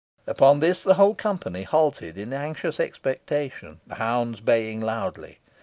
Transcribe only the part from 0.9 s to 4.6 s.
whole company halted in anxious expectation, the hounds